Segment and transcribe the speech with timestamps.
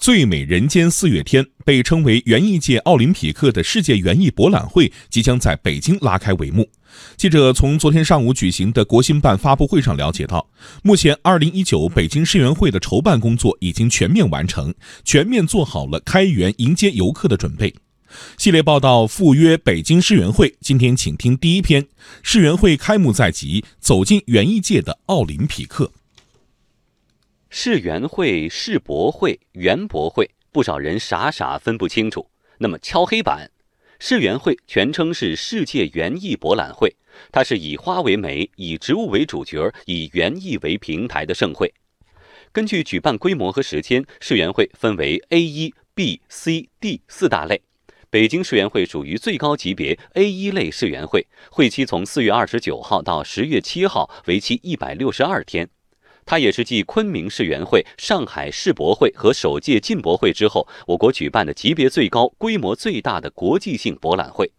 [0.00, 6.66] 最美人间四月天，被称为园艺界奥林匹克的世界园艺博览会即将在北京拉开帷幕。
[7.18, 10.48] 记者从昨天上午举行的国新办发布会上了解到，
[10.82, 14.72] 目前2019北京世园会的筹办工作已经全面完成，
[15.04, 17.74] 全面做好了开园迎接游客的准备。
[18.38, 21.86] 系列报道赴约北京世园会，今天请听第一篇：
[22.22, 25.92] 世园会开幕在即，走进园艺界的奥林匹克。
[27.52, 32.30] 世园会、世博会、园博会，不少人傻傻分不清楚。
[32.58, 33.50] 那么敲黑板，
[33.98, 36.94] 世园会全称是世界园艺博览会，
[37.32, 41.74] 它是以花为媒、以植物为主角、以园艺为平台的盛会。
[42.52, 47.60] 根据举办规模和时间，世园会分为 A 一、B、C、D 四大类。
[48.10, 55.68] 北京世园会属于最高级别 A 一类世园会，会期从四月二十九号到十月七号，为期一百六十二天。
[56.30, 64.52] 它也是继昆明世园会、上海世博会和首届进博会之后，我国举办的级别最高、规模最大的国际性博览会。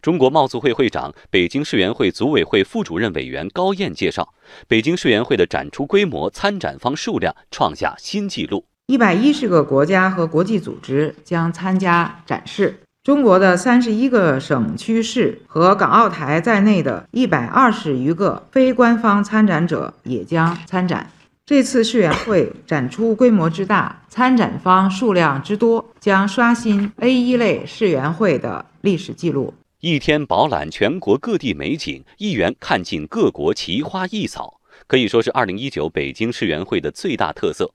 [0.00, 4.32] 中国贸促会会长、北京世园会组委会副主任委员高燕介绍，
[4.68, 21.10] 北京世园会的展出规模、参展方数量创下新纪录，一百一十个国家和国际组织将参加展示，中国的三十一个省区市和港澳台在内的一百二十余个非官方参展者也将参展。
[21.48, 29.54] 这次世园会展出规模之大，参展方数量之多，将刷新 A 一类世园会的历史记录。
[29.78, 37.72] 一天饱览全国各地美景，一园看尽各国奇花异草，可以说是2019北京世园会的最大特色。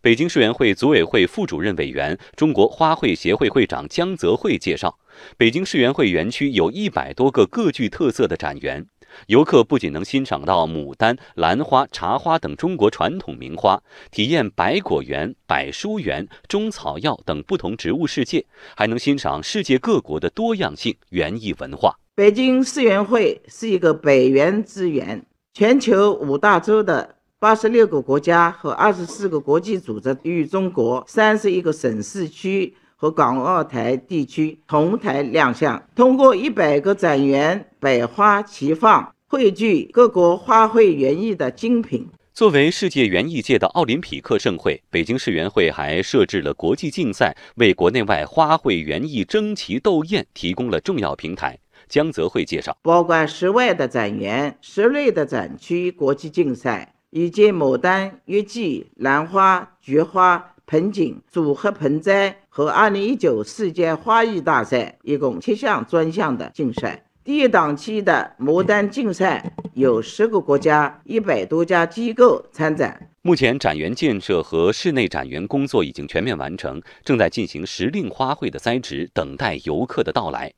[0.00, 4.98] 北京世园会组委会副主任委员、中国花卉协会会长江泽慧介绍，
[5.36, 8.86] 北京世园会园区有一百多个各具特色的展园。
[9.26, 18.44] 游客不仅能欣赏到牡丹、兰花、茶花等中国传统名花，体验百果园、百书园、中草药等不同植物世界，
[18.76, 21.96] 还能欣赏世界各国的多样性园艺文化。
[22.14, 25.24] 北京世园会是一个北园之园，
[25.54, 32.76] 全球五大洲的八十六个国家和二十四个国际组织与中国三十一个省市区。
[33.02, 42.08] 和港澳台地区同台亮相，通过一百个展园，百花齐放，汇聚各国花卉园艺的精品。
[42.32, 51.58] 作为世界园艺界的奥林匹克盛会，北京世园会还设置了国际竞赛，为国内外花卉园艺争奇斗艳提供了重要平台。
[51.88, 60.51] 江泽慧介绍，包括室外的展园、室内的展区国际竞赛，以及牡丹、月季、兰花、菊花。
[60.72, 67.04] 盆景组合盆栽和二零一九世界花艺大赛，一共七项专项的竞赛。
[67.22, 73.10] 第一档期的牡丹竞赛有十个国家、一百多家机构参展。
[73.20, 80.54] 目前展园建设和室内展园工作已经全面完成，正在进行时令花卉的栽植，等待游客的到来。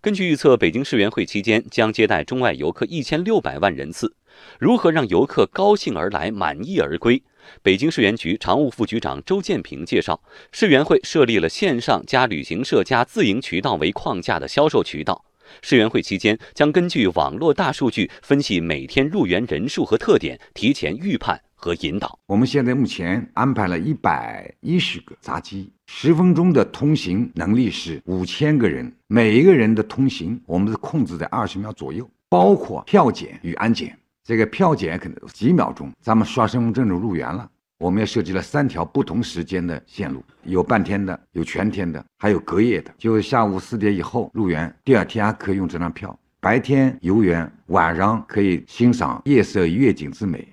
[0.00, 4.16] 根据预测，北京世园会期间将接待中外游客一千六百万人次。
[4.58, 7.22] 如何让游客高兴而来、满意而归？
[7.62, 10.20] 北京世园局常务副局长周建平介绍，
[10.52, 15.24] 世园会设立了线上加旅行社加自营渠道为框架的销售渠道。
[15.62, 22.16] 世园会期间将根据网络大数据分析每天入园人数和特点，提前预判和引导。
[22.26, 25.68] 我们现在目前安排了一百一十个闸机。
[25.88, 33.98] 十分钟的通行能力是五千个人，每一个人的通行我们是控制在二十秒左右，包括票检与安检。
[34.22, 37.50] 这个票检可能几秒钟，咱们刷身份证就入园了。
[37.78, 42.92] 我们也设计了三条不同时间的线路，有半天的，有全天的，还有隔夜的。
[42.98, 46.14] 就下午四点以后入园，第二天还可以用这张票。
[46.40, 50.46] 白天游园，晚上可以欣赏夜色月景之美。